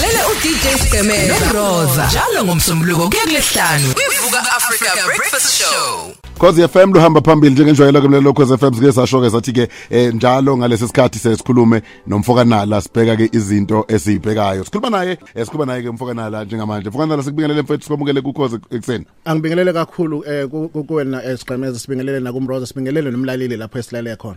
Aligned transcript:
lalela 0.00 0.20
uDJ 0.28 0.82
Skemela 0.86 1.34
noRosa 1.52 2.06
njalo 2.06 2.44
ngomsombuluko 2.44 3.08
kuya 3.10 3.22
kulesihlanu 3.24 3.84
kwivuka 3.94 4.38
Africa 4.56 5.06
Breakfast 5.06 5.58
Show 5.58 6.12
Cause 6.40 6.68
FM 6.68 6.92
luhamba 6.92 7.20
phambili 7.20 7.52
njengenjwayelo 7.54 8.00
ke 8.02 8.08
mlelo 8.08 8.32
Cause 8.32 8.56
FM 8.56 8.74
sike 8.74 8.92
sasho 8.92 9.20
ke 9.20 9.30
sathi 9.30 9.52
ke 9.52 9.68
eh, 9.90 10.14
njalo 10.14 10.56
ngalesi 10.56 10.86
sikhathi 10.88 11.18
sesikhulume 11.18 11.82
nomfokanala 12.06 12.80
sibheka 12.80 13.16
ke 13.16 13.28
izinto 13.32 13.84
esizibhekayo 13.88 14.64
sikhuluma 14.64 14.90
naye 14.98 15.18
eh, 15.34 15.44
sikhuluma 15.44 15.66
naye 15.72 15.82
ke 15.82 15.88
umfokanala 15.88 16.44
njengamanje 16.44 16.88
mfokanala 16.88 17.22
sikubingelele 17.22 17.62
mfethu 17.62 17.82
sikwamukele 17.82 18.20
ku 18.20 18.32
Cause 18.32 18.58
ekseni 18.70 19.04
Angibingelele 19.24 19.72
kakhulu 19.72 20.24
eh 20.28 20.46
ku- 20.48 20.68
ku- 20.68 20.84
kuwena 20.84 21.24
esiqhameza 21.24 21.78
sibingelele 21.78 22.20
nakumroza 22.20 22.66
sibingelele 22.66 23.10
nomlaleli 23.10 23.56
lapho 23.56 23.78
esilale 23.78 24.16
khona. 24.16 24.36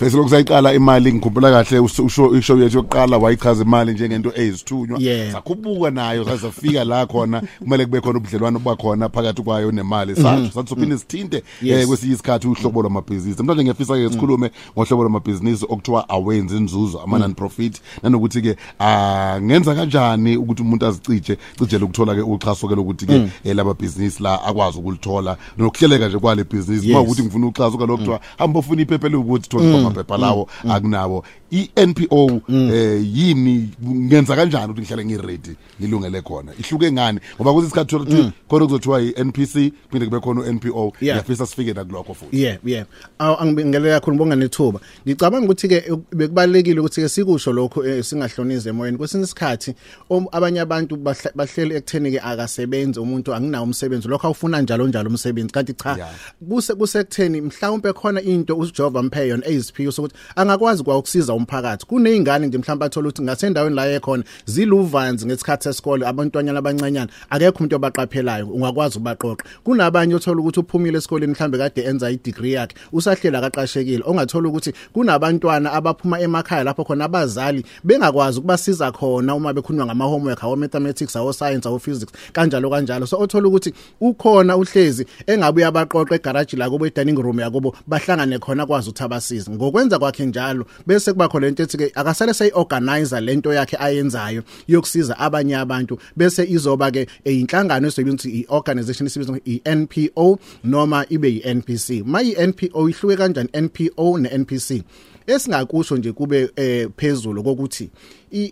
Bese 0.00 0.16
lokusayiqala 0.16 0.74
imali 0.74 1.12
ngikhumbula 1.12 1.50
kahle 1.50 1.78
us- 1.78 1.98
usho 2.04 2.36
ishow 2.36 2.58
yethu 2.58 2.76
yokuqala 2.76 3.18
wayichaza 3.18 3.62
imali 3.64 3.92
njengento 3.92 4.32
ezithunywa. 4.34 4.98
Yeah. 5.00 5.32
sakhubuka 5.32 5.90
nayo 5.90 6.24
sasafika 6.24 6.84
la 6.84 7.06
khona. 7.06 7.42
Kumele 7.58 7.84
kube 7.86 8.00
khona 8.00 8.18
ubudlelwano 8.18 8.58
bakhona 8.58 9.08
phakathi 9.08 9.42
kwayo 9.42 9.72
nemali. 9.72 10.16
Sathi 10.16 10.50
sathi 10.54 10.68
sophinde 10.68 10.98
sithinte 10.98 11.42
Yes. 11.62 11.80
eh, 11.82 11.86
kwesinye 11.88 12.14
isikhathi 12.14 12.48
uhlobo 12.48 12.82
lwamabhizinisi. 12.82 13.42
Mhlawumbe 13.42 13.62
ngiyafisa 13.64 13.94
ke 13.94 14.10
sikhulume 14.10 14.50
ngohlobo 14.76 15.02
lwamabhizinisi 15.02 15.64
okuthiwa 15.68 16.08
awenzi 16.08 16.56
inzuzo 16.56 17.00
ama 17.00 17.18
non 17.18 17.34
profit. 17.34 17.80
Nanokuthi 18.02 18.42
ke 18.42 18.56
angenza 18.78 19.74
kanjani 19.74 20.36
ukuthi 20.36 20.62
umuntu 20.62 20.86
azicije 20.86 21.36
cijele 21.58 21.84
ukuthola 21.84 22.14
ke 22.14 22.20
uxhaso 22.20 22.68
ke 22.68 22.74
lokuthi 22.74 23.06
ke 23.06 23.28
eh, 23.44 23.56
laba 23.56 23.74
business 23.74 24.20
la 24.20 24.42
akwazi 24.44 24.78
ukulithola. 24.78 25.36
Nokuhleleka 25.58 26.08
nje 26.08 26.18
kwale 26.18 26.44
business 26.44 26.82
Yes. 26.84 26.90
uma 26.90 27.00
ukuthi 27.00 27.22
ngifuna 27.22 27.46
uxhaso 27.46 27.78
kalokuthiwa 27.78 28.20
hamba 28.38 28.58
ufuna 28.58 28.82
iphepha 28.82 29.08
lokuthi 29.08 29.48
thola 29.48 29.81
amaphepha 29.86 30.16
lawo 30.18 30.48
akunawo 30.68 31.24
i-NPO 31.52 32.40
eh 32.48 33.02
yini? 33.16 33.68
Ngenza 33.84 34.36
kanjani 34.36 34.72
ukuthi 34.72 34.80
ngihlale 34.82 35.04
ngiready 35.04 35.56
ngilungele 35.80 36.22
khona? 36.22 36.52
Ihluke 36.58 36.92
ngani? 36.92 37.20
Ngoba 37.36 37.52
kuthi 37.52 37.66
isikhathi 37.66 37.90
thola 37.90 38.04
ukuthi 38.04 38.32
khona 38.48 38.66
kuzothiwa 38.66 39.02
i-NPC 39.02 39.72
phinde 39.90 40.06
kube 40.06 40.20
khona 40.20 40.40
u-NPO 40.40 40.92
Yeah. 41.00 41.16
ngiyafisa 41.16 41.46
sifike 41.46 41.72
nakulokho 41.72 42.14
futhi. 42.14 42.42
Yeah, 42.42 42.58
yeah. 42.64 42.86
Aw 43.18 43.34
angibingelele 43.40 43.90
kakhulu 44.00 44.16
bonga 44.16 44.36
nethuba. 44.36 44.80
Ngicabanga 45.06 45.44
ukuthi 45.44 45.68
ke 45.68 45.84
bekubalekile 46.12 46.80
ukuthi 46.80 47.00
ke 47.02 47.08
sikusho 47.08 47.52
lokho 47.52 47.84
eh, 47.86 48.04
singahlonize 48.04 48.68
emoyeni. 48.70 48.98
Kwesinye 48.98 49.24
isikhathi 49.24 49.74
om- 50.10 50.28
abanye 50.32 50.60
abantu 50.60 50.96
bahla- 50.96 51.32
bahleli 51.34 51.74
ekutheni 51.74 52.10
ke 52.12 52.20
akasebenzi 52.20 53.00
umuntu 53.00 53.34
anginawo 53.34 53.64
umsebenzi. 53.64 54.08
Lokho 54.08 54.26
awufuna 54.26 54.60
njalo 54.62 54.86
njalo 54.88 55.10
umsebenzi. 55.10 55.52
Kanti 55.52 55.74
cha 55.74 55.96
Yeah. 55.96 56.10
kuse 56.48 56.74
kusekutheni 56.74 57.40
mhlawumbe 57.40 57.92
khona 57.92 58.22
into 58.22 58.56
uJehova 58.56 59.02
mphe 59.02 59.28
yona 59.28 59.46
eyisiphiwo 59.72 59.92
sokuthi 59.92 60.14
angakwazi 60.36 60.82
kwa 60.82 60.98
ukusiza 60.98 61.34
umphakathi. 61.34 61.86
Kunezingane 61.86 62.46
nje 62.46 62.58
mhlawumbe 62.58 62.86
athola 62.86 63.08
ukuthi 63.08 63.22
ngasendaweni 63.22 63.76
la 63.76 63.92
ekhona 63.92 64.24
ziluvanzi 64.44 65.26
ngesikhathi 65.26 65.62
sesikole 65.64 66.06
abantwanyana 66.06 66.58
abancanyana 66.58 67.10
akekho 67.30 67.58
umuntu 67.58 67.76
obaqaphelayo 67.76 68.46
ungakwazi 68.46 68.98
ubaqoqa 68.98 69.44
kunabanye 69.64 70.14
othola 70.14 70.40
ukuthi 70.40 70.60
uphumile 70.60 70.98
esikoleni 70.98 71.32
mhlawumbe 71.32 71.58
kade 71.58 71.82
enza 71.82 72.10
i-degree 72.10 72.52
yakhe 72.52 72.76
usahlela 72.92 73.38
akaqashekile 73.38 74.02
ongathola 74.06 74.48
ukuthi 74.48 74.72
kunabantwana 74.92 75.72
abaphuma 75.72 76.20
emakhaya 76.20 76.64
lapho 76.64 76.84
khona 76.84 77.04
abazali 77.04 77.64
bengakwazi 77.84 78.38
ukubasiza 78.38 78.92
khona 78.92 79.34
uma 79.34 79.52
bekhulunywa 79.52 79.86
ngama 79.86 80.04
homework 80.04 80.44
awo 80.44 80.56
mathematics 80.56 81.16
awo 81.16 81.32
science 81.32 81.68
awo 81.68 81.78
physics 81.78 82.12
kanjalo 82.32 82.70
kanjalo. 82.70 83.06
So 83.06 83.18
othola 83.20 83.48
ukuthi 83.48 83.72
ukhona 84.00 84.56
uhlezi 84.56 85.06
engabuya 85.26 85.68
abaqoqa 85.68 86.14
egarage 86.14 86.56
la 86.56 86.70
kubo 86.70 86.88
dining 86.88 87.22
room 87.22 87.40
yakubo 87.40 87.74
bahlangane 87.86 88.38
khona 88.38 88.66
kwazi 88.66 88.90
ukuthi 88.90 89.04
abasize. 89.04 89.50
Ngokwenza 89.62 89.98
kwakhe 89.98 90.26
njalo 90.26 90.66
bese 90.86 91.12
kuba 91.12 91.28
khona 91.28 91.48
into 91.48 91.62
ethi 91.62 91.76
ke 91.76 91.92
akasale 91.94 92.34
seyiorganizer 92.34 93.20
lento 93.20 93.54
yakhe 93.54 93.76
ayenzayo 93.76 94.42
yokusiza 94.68 95.18
abanye 95.18 95.56
abantu. 95.56 95.98
Bese 96.16 96.44
izoba 96.44 96.90
ke 96.90 97.06
inhlangano 97.24 97.88
esobe 97.88 98.10
ukuthi 98.10 98.46
iorganization 98.50 99.06
isibizwa 99.06 99.38
iNPO 99.44 100.38
noma 100.64 101.06
ibe 101.08 101.28
yiNPC 101.28 102.02
mayi 102.04 102.34
NPO 102.46 102.88
ihluke 102.88 103.16
kanjani 103.16 103.48
NPO 103.54 104.18
neNPC 104.18 104.82
esingakusho 105.26 105.96
nje 105.96 106.12
kube 106.12 106.50
eh 106.56 106.88
phezulu 106.96 107.42
kokuthi 107.42 107.90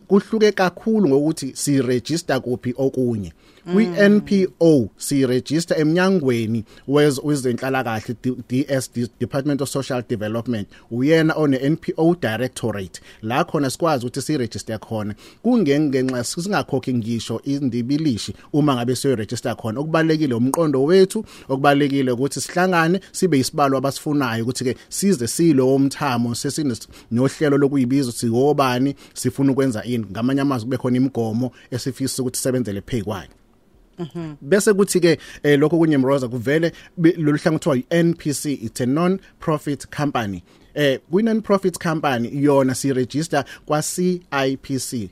kuhluke 0.08 0.52
kakhulu 0.52 1.08
ngokuthi 1.08 1.52
si 1.54 1.82
register 1.82 2.40
kuphi 2.40 2.74
okunye. 2.76 3.32
Kwi 3.72 3.86
NPO 3.86 4.88
si 4.96 5.26
register 5.26 5.80
eminyangweni 5.80 6.64
wez- 6.88 7.20
wezenhlala 7.24 7.84
kahle 7.84 8.16
DS 8.48 8.90
Department 9.20 9.60
of 9.60 9.68
Social 9.68 10.02
Development. 10.08 10.68
Uyena 10.90 11.36
one 11.36 11.58
NPO 11.70 12.16
Directorate. 12.20 13.00
La 13.22 13.44
khona 13.44 13.70
sikwazi 13.70 14.06
ukuthi 14.06 14.22
si 14.22 14.36
register 14.38 14.78
khona 14.78 15.14
kungengenxa 15.42 16.24
singakhokhi 16.24 16.94
ngisho 16.94 17.40
indibilishi 17.44 18.34
uma 18.52 18.74
ngabe 18.74 18.96
siyo 18.96 19.16
register 19.16 19.56
khona. 19.56 19.80
Okubalekile 19.80 20.34
umqondo 20.34 20.84
wethu 20.84 21.24
okubalekile 21.48 22.12
ukuthi 22.12 22.40
sihlangane 22.40 23.00
sibe 23.12 23.38
isibalo 23.38 23.76
abasifunayo 23.78 24.44
ukuthi 24.44 24.64
ke 24.64 24.76
size 24.88 25.26
silo 25.26 25.74
umthamo 25.74 26.34
sesinohlelo 26.74 27.58
lokuyibiza 27.58 28.12
siwobani 28.12 28.94
sifuna 29.14 29.52
ukwenza 29.52 29.84
ini? 29.84 30.06
Ngamanye 30.10 30.40
amazwi 30.40 30.64
kube 30.64 30.76
khona 30.76 30.96
imigomo 30.96 31.52
esifisa 31.70 32.22
ukuthi 32.22 32.38
sebenzele 32.40 32.80
pay 32.80 33.02
kwayo 33.02 33.28
bese 34.40 34.72
kuthi 34.74 35.00
ke 35.00 35.18
eh, 35.42 35.58
lokho 35.58 35.78
kunye 35.78 35.98
mroza 35.98 36.28
kuvele 36.28 36.72
be- 36.96 37.12
lolu 37.18 37.38
hlangothwa 37.38 37.76
iNPC 37.90 38.44
it's 38.46 38.80
a 38.80 38.86
non 38.86 39.18
profit 39.40 39.86
company. 39.96 40.42
Eh 40.74 40.98
kwi 41.10 41.22
non 41.22 41.42
profit 41.42 41.78
company 41.78 42.30
yona 42.44 42.74
si 42.74 42.92
register 42.92 43.44
kwa 43.66 43.82
CIPC 43.82 45.10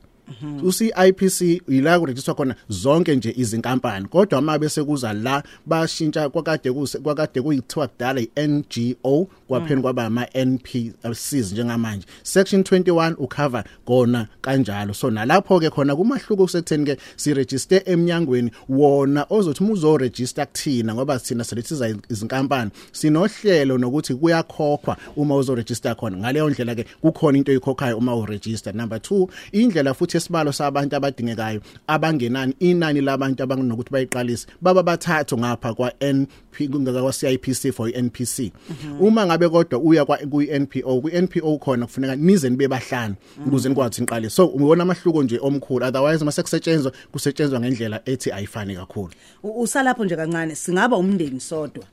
uCIPC 0.62 1.62
ila 1.68 2.00
kuregister 2.00 2.34
khona 2.34 2.54
zonke 2.68 3.16
nje 3.16 3.34
izinkampani 3.36 4.08
kodwa 4.08 4.38
uma 4.38 4.58
bese 4.58 4.84
kuza 4.84 5.12
la 5.12 5.42
bashintsha 5.66 6.28
kwakade 6.28 6.72
kuse 6.72 6.98
kwakade 6.98 7.42
kuyithiwa 7.42 7.88
kudala 7.88 8.20
iNGO 8.36 9.28
kwapheni 9.48 9.82
kwaba 9.82 10.04
ama 10.04 10.26
NPCs 10.34 11.52
njengamanje. 11.52 12.06
Section 12.22 12.62
21 12.62 13.14
ucover 13.18 13.64
kona 13.84 14.26
kanjalo. 14.40 14.94
So 14.94 15.10
nalapho 15.10 15.60
ke 15.60 15.70
khona 15.70 15.96
kumahluko 15.96 16.42
kusekutheni 16.42 16.84
ke 16.84 16.96
si 17.16 17.34
register 17.34 17.82
eminyangweni 17.84 18.50
wona 18.68 19.26
ozothi 19.30 19.64
uzo 19.64 19.96
register 19.96 20.46
kuthina 20.46 20.94
ngoba 20.94 21.18
sina 21.18 21.44
selethiza 21.44 21.94
izinkampani 22.08 22.70
sinohlelo 22.92 23.78
nokuthi 23.78 24.14
kuyakhokhwa 24.14 24.96
uma 25.16 25.36
uzo 25.36 25.54
register 25.54 25.96
khona. 25.96 26.16
Ngaleyo 26.16 26.50
ndlela 26.50 26.74
ke 26.74 26.84
kukhona 27.00 27.38
into 27.38 27.52
oyikhokhayo 27.52 27.98
uma 27.98 28.16
u 28.16 28.26
register 28.26 28.74
number 28.74 28.98
2 28.98 29.28
indlela 29.52 29.94
futhi 29.94 30.17
esibalo 30.18 30.52
sabantu 30.52 30.96
abadingekayo 30.96 31.60
abangenani 31.86 32.54
inani 32.60 33.00
labantu 33.00 33.42
abanokuthi 33.42 33.90
bayiqalise 33.92 34.46
baba 34.60 34.82
bathathu 34.82 35.38
ngapha 35.38 35.74
kwa 35.74 35.92
NP 36.00 36.68
kwa 37.02 37.12
CIPC 37.12 37.72
for 37.72 37.88
iNPC 37.90 38.52
uma 39.00 39.26
ngabe 39.26 39.48
kodwa 39.48 39.78
uya 39.80 40.04
kwa 40.04 40.16
kuiNPO 40.18 41.00
kuiNPO 41.00 41.58
khona 41.58 41.86
kufuneka 41.86 42.16
nize 42.16 42.50
nibe 42.50 42.68
bahlanu 42.68 43.14
ukuze 43.46 43.68
nikwazi 43.68 44.00
niqale 44.00 44.30
so 44.30 44.46
uwona 44.46 44.82
amahluko 44.82 45.22
nje 45.22 45.38
omkhulu. 45.42 45.86
Otherwise 45.86 46.24
mase 46.24 46.42
kusetshenzwa 46.42 46.92
kusetshenzwa 47.12 47.60
ngendlela 47.60 48.00
ethi 48.04 48.32
ayifani 48.32 48.74
kakhulu. 48.76 49.10
U- 49.42 49.62
usalapho 49.62 50.04
nje 50.04 50.16
kancane 50.16 50.54
singaba 50.54 50.96
umndeni 50.96 51.40
sodwa. 51.40 51.84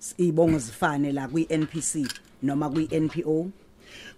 S- 0.00 0.14
ibongo 0.18 0.58
zifane 0.58 1.12
la 1.12 1.28
kwi-NPC 1.28 2.06
noma 2.42 2.70
kwi-NPO 2.70 3.46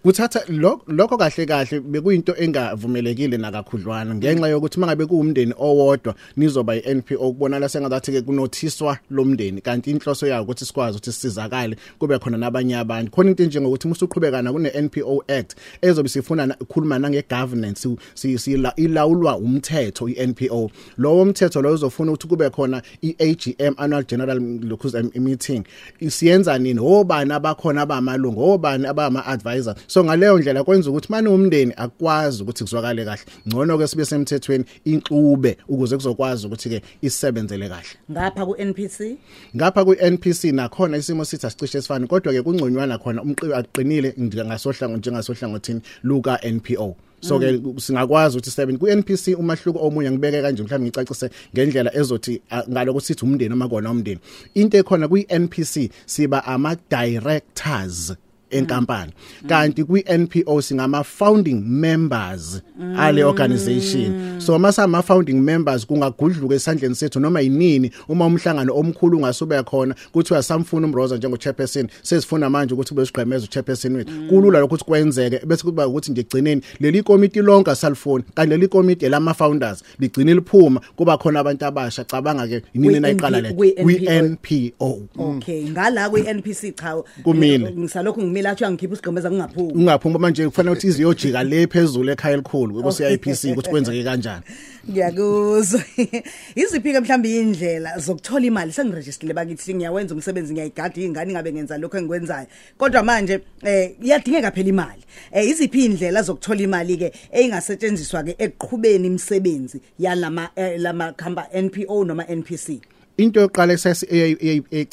kuthatha 0.03 0.41
lo- 0.47 0.81
lokho 0.87 1.17
kahle 1.17 1.45
kahle 1.45 1.79
bekuyinto 1.79 2.35
engavumelekile 2.37 3.37
nakakhudlwana. 3.37 4.15
Ngenxa 4.15 4.47
yokuthi 4.47 4.79
mangabe 4.79 5.05
kuumndeni 5.05 5.53
owodwa 5.57 6.15
nizoba 6.37 6.75
iNPO 6.75 7.17
kubonala 7.33 7.69
sengazathi 7.69 8.11
ke 8.11 8.21
kunothiswa 8.21 8.97
lomndeni. 9.11 9.61
Kanti 9.61 9.91
inhloso 9.91 10.27
yawo 10.27 10.43
ukuthi 10.43 10.65
sikwazi 10.65 10.97
ukuthi 10.97 11.11
sisizakale 11.11 11.75
kube 11.99 12.19
khona 12.19 12.37
nabanye 12.37 12.77
abantu. 12.77 13.11
Khona 13.11 13.29
into 13.29 13.45
njengokuthi 13.45 13.87
musuqhubekana 13.87 14.51
kune 14.51 14.69
NPO 14.81 15.23
Act 15.27 15.55
ezobe 15.81 16.09
sifuna 16.09 16.45
na- 16.45 16.55
ukukhuluma 16.59 16.99
nange 16.99 17.23
governance 17.29 17.89
si- 18.13 18.37
si- 18.37 18.57
la- 18.57 18.73
ilawulwa 18.75 19.37
umthetho 19.37 20.09
iNPO 20.09 20.71
lowo 20.97 21.25
mthetho 21.25 21.61
lo 21.61 21.73
uzofuna 21.73 22.11
ukuthi 22.11 22.27
kube 22.27 22.49
khona 22.49 22.81
iAGM 23.01 23.73
annual 23.77 24.03
general 24.05 24.39
lokhuza 24.61 25.03
meeting. 25.15 25.63
Isiyenza 25.99 26.57
nini? 26.57 26.79
Obani 26.79 27.33
abakhona 27.33 27.81
abamalungu 27.81 28.51
obani 28.51 28.87
abama 28.87 29.25
advisor 29.65 29.75
so 29.87 30.03
ngaleyo 30.03 30.39
ndlela 30.39 30.63
kwenza 30.63 30.89
ukuthi 30.89 31.11
manje 31.11 31.29
umndeni 31.29 31.73
akwazi 31.77 32.43
ukuthi 32.43 32.63
kuzwakale 32.63 33.05
kahle. 33.05 33.21
Ngcono 33.47 33.77
ke 33.77 33.87
sibe 33.87 34.05
semthethweni 34.05 34.65
inxube 34.85 35.57
ukuze 35.67 35.95
kuzokwazi 35.95 36.47
ukuthi 36.47 36.69
ke 36.69 36.81
isebenzele 37.01 37.69
kahle. 37.69 37.87
Ngapha 38.11 38.45
ku-NPC 38.45 39.17
ngapha 39.55 39.85
kwi-NPC 39.85 40.43
nakhona 40.43 40.97
isimo 40.97 41.25
sithi 41.25 41.47
asicishe 41.47 41.81
sifane 41.81 42.07
kodwa 42.07 42.33
ke 42.33 42.41
kungconywana 42.41 42.97
khona 42.97 43.21
umqibi 43.21 43.53
aqinile 43.53 44.13
njengasohlango 44.17 44.97
njengasohlangothini 44.97 45.81
luka 46.03 46.39
NPO 46.43 46.95
so 47.21 47.39
ke 47.39 47.61
singakwazi 47.77 48.37
ukuthi 48.37 48.51
seven 48.51 48.77
ku 48.77 48.87
NPC 48.87 49.35
umahluko 49.37 49.79
omunye 49.79 50.11
ngibeke 50.11 50.41
kanje 50.41 50.63
mhlawumbe 50.63 50.89
ngicacise 50.89 51.29
ngendlela 51.53 51.95
ezothi 51.95 52.41
ah, 52.49 52.63
ngaloko 52.69 52.99
sithi 52.99 53.25
umndeni 53.25 53.53
uma 53.53 53.67
kona 53.67 53.91
umndeni. 53.91 54.19
Into 54.53 54.77
ekhona 54.77 55.07
kwi 55.07 55.25
NPC 55.29 55.89
siba 56.05 56.45
ama 56.45 56.75
directors 56.89 58.13
enkampani. 58.49 59.11
Kanti 59.47 59.83
kwi 59.83 60.03
NPO 60.17 60.61
singama 60.61 61.03
founding 61.03 61.61
members 61.65 62.61
ale 62.97 63.23
organization. 63.23 64.39
So 64.41 64.59
masama 64.59 65.01
founding 65.03 65.41
members 65.41 65.85
kungagudluka 65.85 66.55
esandleni 66.55 66.95
sethu 66.95 67.19
noma 67.19 67.41
yinini 67.41 67.91
uma 68.09 68.25
umhlangano 68.25 68.75
omkhulu 68.75 69.17
ungasube 69.17 69.63
khona 69.63 69.95
kuthiwa 70.13 70.43
samfuna 70.43 70.87
umroza 70.87 71.17
njengo 71.17 71.37
chairperson 71.37 71.87
sesifuna 72.01 72.49
manje 72.49 72.73
ukuthi 72.73 72.93
ube 72.93 73.05
sigqemeza 73.05 73.45
uchairperson 73.45 73.95
wethu. 73.95 74.11
Kulula 74.29 74.59
lokho 74.59 74.65
ukuthi 74.75 74.85
kwenzeke 74.85 75.45
bese 75.45 75.63
kuba 75.63 75.87
ukuthi 75.87 76.11
nje 76.11 76.23
gcineni 76.23 76.61
leli 76.79 77.03
komiti 77.03 77.41
lonke 77.41 77.71
asalifuni 77.71 78.23
kanti 78.35 78.49
leli 78.49 78.67
komiti 78.67 79.09
lama 79.09 79.33
founders 79.33 79.83
ligcine 79.99 80.33
liphuma 80.33 80.81
kuba 80.95 81.17
khona 81.17 81.39
abantu 81.39 81.65
abasha 81.65 82.03
cabanga 82.03 82.47
ke 82.47 82.61
yini 82.73 82.87
Kwi- 82.89 82.99
nayiqala 82.99 83.37
NP 83.41 83.43
le 83.47 83.53
kwi- 83.53 83.83
kwi 83.83 84.21
NPO 84.21 84.99
okay 85.17 85.63
ngala 85.69 86.09
kwi 86.09 86.21
NPC 86.21 86.71
cha 86.75 86.95
Kumile. 87.23 87.71
ngisalokhu 87.77 88.21
ngimila 88.35 88.51
athi 88.51 88.65
angikhipha 88.65 88.93
usigqemeza 88.93 89.29
kungaphumi 89.29 89.73
ungaphuma 89.73 90.19
manje 90.19 90.45
kufanele 90.45 90.71
ukuthi 90.71 90.87
iziyojika 90.87 91.43
le 91.43 91.67
phezulu 91.67 92.11
ekhaya 92.11 92.33
elikhulu 92.33 92.73
ku 92.83 92.91
CIPC 92.91 93.51
ukuthi 93.51 93.69
kwenzeke 93.69 94.03
kanjani? 94.03 94.43
Ngiyakuzwa. 94.89 95.81
Iziphi 96.61 96.93
ke 96.93 96.99
mhlawumbe 96.99 97.39
indlela 97.39 97.97
zokuthola 97.99 98.45
imali? 98.45 98.71
Sengirejistile 98.71 99.33
bakithi 99.33 99.73
ngiyawenza 99.73 100.15
umsebenzi 100.15 100.53
ngiyayigada 100.53 101.01
ingane 101.01 101.33
ngabe 101.33 101.53
ngenza 101.53 101.77
lokho 101.77 101.97
engikwenzayo. 101.97 102.47
Kodwa 102.77 103.03
manje 103.03 103.39
eh 103.63 103.95
iyadingeka 104.03 104.51
phela 104.51 104.69
imali. 104.69 105.03
Eh 105.31 105.47
iziphi 105.47 105.85
indlela 105.85 106.21
zokuthola 106.21 106.61
imali 106.61 106.97
ke 106.97 107.11
eingasetshenziswa 107.31 108.23
ke 108.23 108.35
ekuqhubeni 108.37 109.07
imisebenzi 109.07 109.81
yalama 109.99 110.49
eh, 110.55 110.79
lama 110.79 111.13
khamba 111.13 111.47
NPO 111.53 112.03
noma 112.05 112.23
NPC 112.23 112.94
into 113.17 113.39
yokuqala 113.39 113.73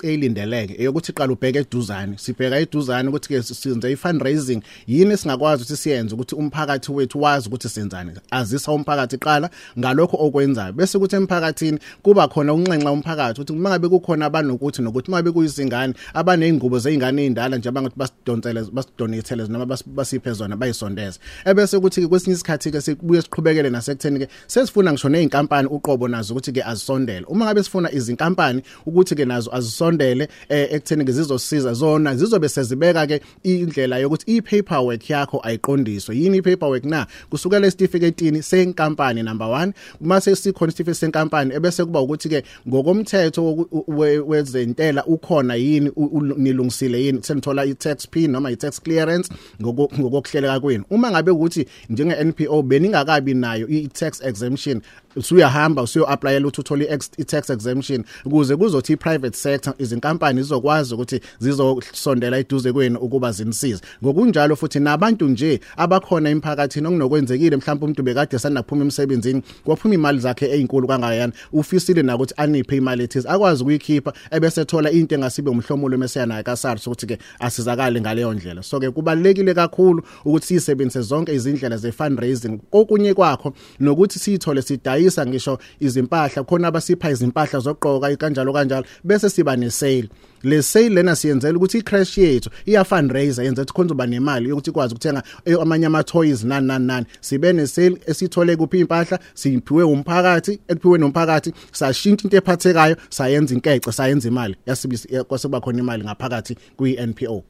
eyilindeleke 0.02 0.74
eyokuthi 0.78 1.12
qala 1.12 1.32
ubheke 1.32 1.58
eduzane. 1.58 2.19
Sibheka 2.19 2.56
eduzane 2.60 3.08
ukuthi 3.08 3.28
ke 3.28 3.42
siyenze 3.42 3.92
i-fundraising. 3.92 4.62
Yini 4.86 5.16
singakwazi 5.16 5.62
ukuthi 5.62 5.76
siyenze 5.76 6.14
ukuthi 6.14 6.34
umphakathi 6.34 6.92
wethu 6.92 7.22
wazi 7.22 7.48
ukuthi 7.48 7.69
senzani? 7.69 8.12
Azisa 8.30 8.72
umphakathi 8.72 9.19
qala 9.19 9.50
ngalokho 9.78 10.16
okwenzayo. 10.20 10.72
Bese 10.72 10.98
ukuthi 10.98 11.16
emphakathini 11.16 11.78
kuba 12.02 12.28
khona 12.28 12.54
unxenxa 12.54 12.92
umphakathi 12.92 13.40
ukuthi 13.40 13.52
mangabe 13.52 13.88
kukhona 13.88 14.26
abanokuthi 14.26 14.82
nokuthi 14.82 15.10
mangabe 15.10 15.30
kuyizingane 15.30 15.94
abaneyingubo 16.14 16.78
zeingane 16.78 17.22
ezindala 17.22 17.56
nje 17.56 17.69
abangathi 17.69 17.96
basidonsele 17.96 18.64
basidonatele 18.72 19.48
noma 19.48 19.64
bas- 19.64 19.86
basiphe 19.86 20.32
zona 20.32 20.56
bayisondeze. 20.56 21.19
Ebese 21.44 21.76
ukuthi 21.76 22.00
ke 22.00 22.08
kwesinye 22.08 22.34
isikhathi 22.34 22.70
ke 22.70 22.80
sibuye 22.80 23.22
siqhubekele 23.22 23.70
nasekutheni 23.70 24.19
ke 24.19 24.28
sesifuna 24.46 24.92
ngisho 24.92 25.08
nezinkampani 25.08 25.69
uqobo 25.69 26.08
nazo 26.08 26.34
ukuthi 26.34 26.52
ke 26.52 26.62
azisondele. 26.64 27.26
Uma 27.26 27.44
ngabe 27.44 27.62
sifuna 27.62 27.90
izinkampani 28.16 28.62
ukuthi 28.86 29.14
ke 29.14 29.24
nazo 29.24 29.50
azisondele 29.54 30.28
eh, 30.48 30.68
ekutheni 30.72 31.04
ke 31.04 31.12
zizosiza 31.12 31.72
zona 31.74 32.14
zizobe 32.16 32.48
sezibeka 32.48 33.06
ke 33.06 33.20
indlela 33.42 33.98
yokuthi 33.98 34.36
i-paperwork 34.36 35.10
yakho 35.10 35.40
ayiqondiswe. 35.42 36.16
Yini 36.16 36.38
i-paperwork 36.38 36.84
na? 36.84 37.06
Kusukela 37.30 37.66
esitifiketini 37.66 38.42
senkampani 38.42 39.22
number 39.22 39.46
1 39.46 39.72
mase 40.00 40.36
sikhona 40.36 40.68
isitifiketi 40.72 40.98
senkampani 41.00 41.54
ebese 41.54 41.84
kuba 41.84 42.00
ukuthi 42.00 42.28
ke 42.28 42.42
ngokomthetho 42.68 43.42
woku- 43.42 43.84
we- 43.88 44.18
wezentela 44.18 45.04
ukhona 45.06 45.54
yini 45.54 45.90
u- 45.96 46.04
u- 46.12 46.22
nilungisile 46.38 47.04
yini? 47.04 47.22
Senithola 47.22 47.64
i-tax 47.64 48.08
pin 48.08 48.30
noma 48.30 48.50
i-tax 48.50 48.80
clearance 48.82 49.30
ngoko- 49.60 49.90
ngokokuhleleka 50.00 50.60
kwenu. 50.60 50.84
Uma 50.90 51.10
ngabe 51.10 51.30
ukuthi 51.30 51.66
njenge 51.90 52.14
NPO 52.24 52.62
beningakabi 52.62 53.34
nayo 53.34 53.68
i-tax 53.68 54.20
exemption 54.22 54.80
usuyahamba 55.16 55.82
usuyo 55.82 56.10
applyela 56.10 56.46
ukuthi 56.46 56.60
uthole 56.60 56.84
i-ex- 56.84 57.20
i-tax 57.20 57.50
exemption 57.50 58.04
ukuze 58.24 58.56
kuzothi 58.56 58.92
i-private 58.92 59.36
sector 59.36 59.74
izinkampani 59.78 60.42
zizokwazi 60.42 60.94
ukuthi 60.94 61.20
zizosondela 61.38 62.38
eduze 62.38 62.72
kwenu 62.72 62.98
ukuba 62.98 63.32
zinisize. 63.32 63.82
Ngokunjalo 64.04 64.56
futhi 64.56 64.80
nabantu 64.80 65.28
nje 65.28 65.60
abakhona 65.76 66.30
emphakathini 66.30 66.86
okunokwenzekile 66.86 67.56
mhlawumbe 67.56 67.84
umuntu 67.84 68.02
bekade 68.02 68.38
sanaphuma 68.38 68.82
emsebenzini 68.82 69.42
kwaphuma 69.64 69.94
imali 69.94 70.18
zakhe 70.18 70.46
ezinkulu 70.50 70.88
kangayana 70.88 71.32
ufisile 71.52 72.02
na 72.02 72.14
ukuthi 72.14 72.34
aniphe 72.36 72.76
imali 72.76 73.04
ethize. 73.04 73.28
Akwazi 73.28 73.62
ukuyikhipha 73.62 74.12
ebese 74.30 74.64
thola 74.64 74.90
into 74.90 75.14
engasibe 75.14 75.50
umhlomulo 75.50 75.98
meseyana 75.98 76.34
naye 76.34 76.42
kaSARS 76.42 76.86
ukuthi 76.86 77.06
ke 77.06 77.18
asizakale 77.38 78.00
ngaleyo 78.00 78.34
ndlela. 78.34 78.62
So 78.62 78.80
ke 78.80 78.90
kubalekile 78.90 79.54
kakhulu 79.54 80.02
ukuthi 80.24 80.46
sisebenzise 80.46 81.00
zonke 81.02 81.34
izindlela 81.34 81.76
ze 81.76 81.92
fundraising 81.92 82.58
kokunye 82.70 83.14
kwakho 83.14 83.52
nokuthi 83.80 84.18
sithole 84.18 84.62
sidayisa 85.10 85.26
ngisho 85.26 85.58
izimpahla 85.81 86.44
khona 86.44 86.69
abasipha 86.69 87.10
izimpahla 87.10 87.60
zokugqoka 87.60 88.16
kanjalo 88.16 88.52
kanjalo 88.52 88.87
bese 89.04 89.31
siba 89.31 89.56
ne 89.56 89.70
sale 89.70 90.08
le 90.43 90.62
sale 90.62 90.88
lena 90.88 91.16
siyenzela 91.16 91.56
ukuthi 91.56 91.78
i-crash 91.78 92.19
yethu 92.19 92.50
iya 92.66 92.84
fundraiser 92.84 93.44
yenza 93.44 93.62
ukuthi 93.62 93.75
khona 93.75 93.93
uba 93.93 94.06
nemali 94.06 94.49
yokuthi 94.49 94.70
ikwazi 94.70 94.94
ukuthenga 94.94 95.22
eh, 95.44 95.56
amanye 95.60 95.87
ama 95.87 96.04
toys 96.04 96.44
nani 96.44 96.66
nani 96.66 96.87
nani. 96.87 97.06
Sibe 97.20 97.52
ne 97.52 97.66
sale 97.66 97.96
esithole 98.06 98.56
kuphi 98.56 98.81
impahla 98.81 99.19
siphiwe 99.34 99.82
umphakathi 99.84 100.60
ekuphiwe 100.69 100.99
nomphakathi 100.99 101.52
sashintsha 101.72 102.25
into 102.25 102.37
ephathekayo 102.37 102.96
sayenza 103.10 103.55
inkece 103.55 103.93
sayenza 103.93 104.28
imali. 104.28 104.56
Yasibisi 104.66 105.08
kwasekuba 105.25 105.60
khona 105.60 105.78
imali 105.78 106.05
ngaphakathi 106.05 106.56
kwi 106.76 106.96
NPO 107.06 107.44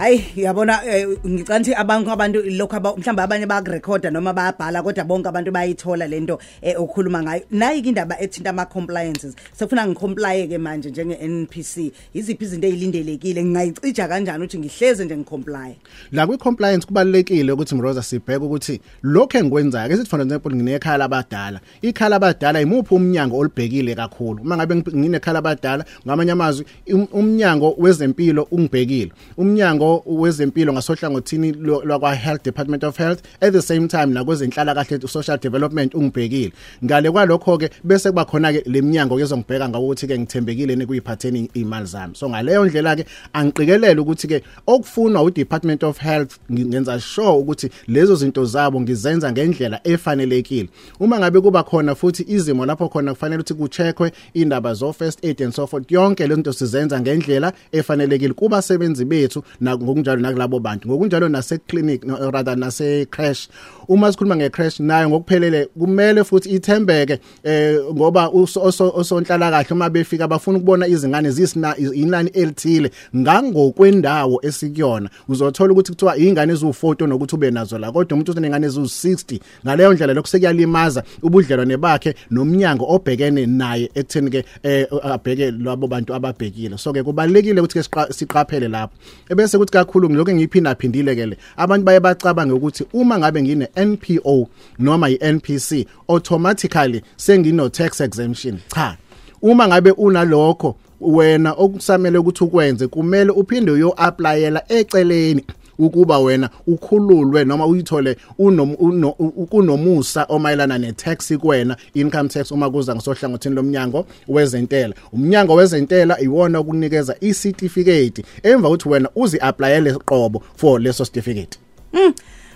hayi 0.00 0.24
uyabona 0.36 0.80
eh, 0.86 1.08
ngicela 1.26 1.56
ukuthi 1.60 1.74
abantu 1.74 2.10
abantu 2.10 2.38
lokho 2.42 2.76
aba- 2.76 2.96
mhlawumbe 2.96 3.22
abanye 3.22 3.46
bayakurekhoda 3.46 4.10
noma 4.10 4.32
bayabhala 4.32 4.82
kodwa 4.82 5.04
bonke 5.04 5.28
abantu 5.28 5.50
bayithola 5.52 6.06
lento 6.08 6.38
eh, 6.62 6.74
okhuluma 6.80 7.22
ngayo. 7.22 7.42
Nayi 7.50 7.80
indaba 7.84 8.16
ethinta 8.20 8.50
ama 8.50 8.64
compliances 8.66 9.34
sefuna 9.52 9.86
ngicomplye 9.86 10.46
ke 10.48 10.58
manje 10.58 10.90
njenge 10.90 11.14
NPC 11.20 11.92
iziphi 12.14 12.44
izinto 12.44 12.66
ezilindelekile 12.66 13.44
ngingayicija 13.44 14.08
kanjani 14.08 14.44
ukuthi 14.44 14.58
ngihleze 14.58 15.04
nje 15.04 15.16
ngicomply? 15.16 15.76
La 16.12 16.26
kwi 16.26 16.36
compliance 16.38 16.86
kubalekile 16.86 17.52
ukuthi 17.52 17.74
Mroza 17.74 18.02
sibheke 18.02 18.44
ukuthi 18.44 18.80
lokho 19.02 19.38
engikwenzayo 19.38 19.88
ke 19.88 19.96
sithi 19.96 20.08
for 20.10 20.20
example 20.20 20.50
nginekhaya 20.56 20.96
labadala 20.98 21.60
ikhaya 21.82 22.08
labadala 22.08 22.60
imuphi 22.60 22.94
umnyango 22.94 23.38
olibhekile 23.38 23.94
kakhulu. 23.94 24.42
Uma 24.42 24.56
ngabe 24.56 24.74
ngi- 24.74 24.96
nginekhala 24.96 25.34
labadala 25.38 25.84
ngamanye 26.06 26.32
amazwi 26.32 26.64
um- 26.88 27.08
umnyango 27.12 27.74
wezempilo 27.78 28.48
ungibhekile. 28.50 29.12
Umnyango 29.36 29.89
wezempilo 30.06 30.72
ngasohlangothini 30.72 31.52
lo- 31.52 31.82
lwakwa 31.84 32.14
health 32.14 32.44
department 32.44 32.84
of 32.84 32.98
health 32.98 33.22
at 33.40 33.52
the 33.52 33.62
same 33.62 33.88
time 33.88 34.06
nakwezenhlala 34.06 34.74
kahle 34.74 35.08
social 35.08 35.38
development 35.38 35.94
ungibhekile. 35.94 36.52
Ngale 36.84 37.10
kwalokho 37.10 37.58
ke 37.58 37.70
bese 37.84 38.08
kuba 38.08 38.24
khona 38.24 38.52
ke 38.52 38.62
leminyango 38.66 39.16
kezongibheka 39.16 39.68
ngawokuthi 39.68 40.06
ke 40.06 40.18
ngithembekile 40.18 40.76
nekuyiphatheni 40.76 41.50
imali 41.54 41.86
zami. 41.86 42.14
So 42.14 42.28
ngaleyo 42.28 42.64
ndlela 42.64 42.96
ke 42.96 43.06
angiqikelele 43.32 44.00
ukuthi 44.00 44.28
ke 44.28 44.42
okufunwa 44.66 45.22
u 45.22 45.30
Department 45.30 45.82
of 45.84 45.98
Health 45.98 46.38
ngenza 46.52 47.00
sure 47.00 47.28
ukuthi 47.28 47.70
lezo 47.88 48.16
zinto 48.16 48.44
zabo 48.44 48.80
ngizenza 48.80 49.32
ngendlela 49.32 49.80
efanelekile. 49.84 50.68
Uma 51.00 51.18
ngabe 51.18 51.40
kuba 51.40 51.62
khona 51.62 51.94
futhi 51.94 52.24
izimo 52.28 52.66
lapho 52.66 52.88
khona 52.88 53.14
kufanele 53.14 53.42
ukuthi 53.42 53.54
kucheckwe 53.54 54.12
indaba 54.34 54.74
zo 54.74 54.92
first 54.92 55.24
aid 55.24 55.42
and 55.42 55.52
so 55.52 55.66
forth 55.66 55.92
yonke 55.92 56.26
le 56.26 56.36
nto 56.36 56.52
sizenza 56.52 57.00
ngendlela 57.00 57.52
efanelekile 57.72 58.34
kuba 58.34 58.62
sebenzi 58.62 59.04
bethu 59.04 59.42
na 59.60 59.76
ngokunjalo 59.82 60.20
nakulabo 60.20 60.60
bantu 60.60 60.88
ngokunjalo 60.88 61.28
nase 61.28 61.58
clinic 61.58 62.04
no, 62.04 62.30
rather 62.30 62.56
nase 62.56 63.06
crash 63.10 63.48
uma 63.88 64.12
sikhuluma 64.12 64.36
nge 64.36 64.50
crash 64.50 64.80
nayo 64.80 65.08
ngokuphelele 65.08 65.66
kumele 65.78 66.24
futhi 66.24 66.48
ithembeke 66.50 67.18
eh 67.44 67.78
ngoba 67.94 68.28
uso- 68.30 68.60
oso- 68.60 68.92
osonhlala 68.94 69.50
kahle 69.50 69.66
uma 69.74 69.90
befika 69.90 70.28
bafuna 70.28 70.58
ukubona 70.58 70.86
izingane 70.86 71.30
zisina 71.30 71.76
inani 71.76 72.30
elithile 72.30 72.90
ngangokwendawo 73.16 74.40
esikuyona. 74.42 75.10
Uzothola 75.28 75.72
ukuthi 75.72 75.92
kuthiwa 75.92 76.16
ingane 76.18 76.52
eziwu40 76.52 77.06
nokuthi 77.06 77.34
ube 77.34 77.50
nazo 77.50 77.78
la 77.78 77.92
kodwa 77.92 78.14
umuntu 78.14 78.32
usenengane 78.32 78.66
eziwu60 78.68 79.40
ngaleyo 79.66 79.92
ndlela 79.92 80.14
lokho 80.14 80.28
sekuyalimaza 80.28 81.02
ubudlelwane 81.22 81.76
bakhe 81.76 82.14
nomnyango 82.30 82.84
obhekene 82.94 83.46
naye 83.46 83.90
ekutheni 83.94 84.30
ke 84.30 84.44
eh, 84.62 84.86
abheke 85.02 85.50
labo 85.50 85.86
bantu 85.86 86.14
ababhekile. 86.14 86.78
So 86.78 86.92
ke 86.92 87.02
kubalekile 87.02 87.60
ukuthi 87.60 87.74
ke 87.74 87.80
siqa- 87.84 88.12
siqaphele 88.12 88.68
lapho. 88.68 88.94
Ebese 89.28 89.58
kuthi 89.70 89.78
kakhulu 89.78 90.10
ngilokho 90.10 90.32
ngiyiphinda 90.32 90.74
phindile 90.74 91.14
ke 91.14 91.26
le. 91.26 91.36
Abantu 91.56 91.84
baye 91.84 92.00
bacabanga 92.00 92.54
ukuthi 92.54 92.84
uma 92.92 93.18
ngabe 93.18 93.42
ngine 93.42 93.68
NPO 93.76 94.48
noma 94.78 95.10
iNPC 95.10 95.86
automatically 96.08 97.02
sengino 97.16 97.68
tax 97.68 98.00
exemption. 98.00 98.58
Cha 98.74 98.96
uma 99.42 99.68
ngabe 99.68 99.90
unalokho 99.90 100.76
wena 101.00 101.52
okusamele 101.52 102.18
ukuthi 102.18 102.44
ukwenze 102.44 102.86
kumele 102.86 103.30
uphinde 103.30 103.70
uyo 103.70 103.94
applyela 103.96 104.62
eceleni. 104.68 105.44
Ukuba 105.80 106.18
wena 106.18 106.50
ukhululwe 106.66 107.44
noma 107.44 107.66
uyithole 107.66 108.16
unom- 108.38 108.76
uno- 108.78 109.14
u- 109.18 109.46
kunomusa 109.46 110.24
omayelana 110.28 110.78
netax 110.78 111.32
kuwena 111.38 111.76
income 111.94 112.28
tax 112.28 112.50
uma 112.52 112.70
kuza 112.70 112.94
ngasohlangothini 112.94 113.54
lomnyango 113.54 114.06
wezentela. 114.28 114.94
Umnyango 115.12 115.54
wezentela 115.54 116.20
iwona 116.20 116.58
okunikeza 116.58 117.16
icertificate 117.20 118.24
emva 118.42 118.68
ukuthi 118.68 118.88
wena 118.88 119.08
uzi 119.16 119.38
applyele 119.40 119.92
qobo 119.92 120.42
for 120.56 120.80
leso 120.80 121.04
certificate 121.04 121.58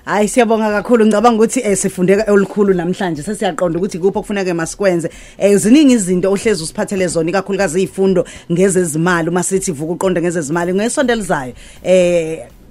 Hayi 0.05 0.29
siyabonga 0.29 0.71
kakhulu. 0.71 1.07
Ngicabanga 1.07 1.37
ukuthi 1.37 1.61
eh 1.61 1.77
sifundeka 1.77 2.33
olukhulu 2.33 2.75
namhlanje. 2.75 3.23
Sesiyaqonda 3.23 3.79
ukuthi 3.79 3.99
kuphi 3.99 4.19
okufuneka 4.19 4.55
masikwenze. 4.55 5.11
Eh 5.39 5.57
ziningi 5.59 5.93
izinto 5.93 6.33
ohlezi 6.33 6.63
usiphathele 6.63 7.07
zona 7.09 7.31
ikakhulukazi 7.31 7.83
izifundo 7.83 8.25
ngezezimali. 8.53 9.29
Uma 9.29 9.43
sithi 9.43 9.73
vuka 9.73 9.93
uqonda 9.93 10.21
ngezezimali 10.21 10.75
ngesonto 10.75 11.15
lizayo. 11.15 11.53
Eh 11.83 12.39
mm, 12.39 12.39
isi- 12.39 12.64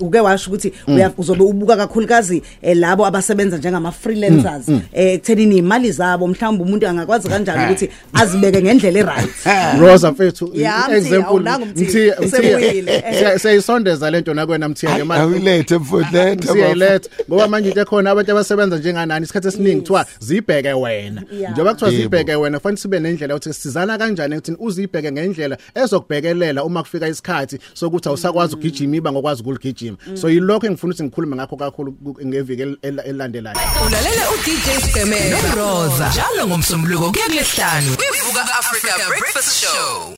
uke 0.00 0.20
washo 0.20 0.50
ukuthi 0.50 0.72
uya- 0.86 1.12
uzobe 1.18 1.42
ubuka 1.44 1.76
kakhulukazi 1.76 2.42
eh, 2.62 2.76
labo 2.76 3.06
abasebenza 3.06 3.56
njengama 3.58 3.92
freelancers. 3.92 4.68
Eh 4.92 5.14
ekuthenini 5.14 5.56
imali 5.56 5.92
zabo 5.92 6.26
mhlawumbe 6.28 6.64
umuntu 6.64 6.88
angakwazi 6.88 7.28
kanjani 7.28 7.64
ukuthi 7.64 7.88
azibeke 8.12 8.62
ngendlela 8.62 8.98
eright. 8.98 9.30
Rosa 9.80 10.12
mfethu 10.12 10.50
Ya, 10.54 10.78
Mthiya, 10.78 10.96
example 10.98 11.26
awunanga 11.28 11.64
uMthiya, 11.64 11.86
Mthiya 11.88 12.20
usebuyile. 12.20 12.98
Mthiya 13.10 13.38
siyayisondeza 13.38 14.10
lento 14.10 14.34
nakwena 14.34 14.68
Mthiya 14.68 14.98
le 14.98 15.04
mali 15.04 15.20
awulethe 15.22 15.78
mfowethu 15.78 16.12
lethe 16.16 16.36
bafo. 16.36 16.52
siyayiletha 16.58 17.08
ngoba 17.28 17.48
manje 17.48 17.68
into 17.68 17.80
ekhona 17.80 18.10
abantu 18.10 18.32
abasebenza 18.32 18.78
njenganani 18.78 19.24
isikhathi 19.24 19.48
esiningi 19.48 19.80
kuthiwa 19.80 20.06
zibheke 20.20 20.72
wena. 20.72 21.22
Yeah. 21.32 21.52
njengoba 21.52 21.72
kuthiwa 21.74 21.90
Yebo. 21.90 22.02
zibheke 22.02 22.34
wena 22.34 22.58
kufanele 22.58 22.80
sibe 22.80 23.00
nendlela 23.00 23.34
yokuthi 23.34 23.52
sizana 23.54 23.98
kanjani 23.98 24.36
ukuthi 24.36 24.52
uzibheke 24.58 25.12
ngendlela 25.12 25.58
ezokubhekelela 25.74 26.64
uma 26.64 26.82
kufika 26.82 27.08
isikhathi 27.08 27.58
sokuthi 27.74 28.08
awusakwazi 28.08 28.54
ukugijima 28.54 28.96
iba 29.08 29.12
ngokwazi 29.12 29.42
ukuligijima 29.42 29.96
so 30.14 30.28
yilokho 30.30 30.66
engifuna 30.66 30.92
ukuthi 30.92 31.04
ngikhulume 31.04 31.36
ngakho 31.36 31.56
kakhulu 31.56 31.92
ku- 31.92 32.16
ngeviki 32.26 32.62
el- 32.62 32.78
el- 32.82 33.02
elandelayo 33.06 33.56
Ulalela 33.86 34.24
uDJ 34.30 34.66
Skemen 34.90 35.30
noRosa 35.32 36.08
njalo 36.08 36.46
ngomsombuluko 36.48 37.12
kuya 37.12 37.26
kulesihlanu. 37.26 37.92
Ivuka 37.92 38.42
Africa 38.58 38.92
Breakfast 39.08 39.60
Show. 39.64 40.14